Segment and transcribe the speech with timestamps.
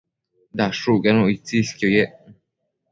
[0.57, 2.03] dashucquenu itsisquio ye